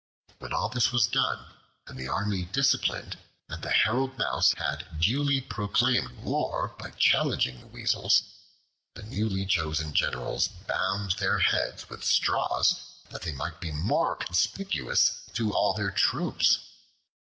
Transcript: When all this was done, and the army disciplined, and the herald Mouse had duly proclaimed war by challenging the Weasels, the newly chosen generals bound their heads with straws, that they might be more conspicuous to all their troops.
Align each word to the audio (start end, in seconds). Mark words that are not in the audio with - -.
When 0.39 0.51
all 0.51 0.67
this 0.69 0.91
was 0.91 1.05
done, 1.05 1.45
and 1.85 1.95
the 1.95 2.07
army 2.07 2.45
disciplined, 2.45 3.19
and 3.47 3.61
the 3.61 3.69
herald 3.69 4.17
Mouse 4.17 4.51
had 4.57 4.99
duly 4.99 5.41
proclaimed 5.41 6.23
war 6.23 6.75
by 6.79 6.89
challenging 6.97 7.59
the 7.59 7.67
Weasels, 7.67 8.23
the 8.95 9.03
newly 9.03 9.45
chosen 9.45 9.93
generals 9.93 10.47
bound 10.47 11.11
their 11.19 11.37
heads 11.37 11.87
with 11.87 12.03
straws, 12.03 12.81
that 13.11 13.21
they 13.21 13.33
might 13.33 13.61
be 13.61 13.71
more 13.71 14.15
conspicuous 14.15 15.29
to 15.35 15.53
all 15.53 15.75
their 15.75 15.91
troops. 15.91 16.57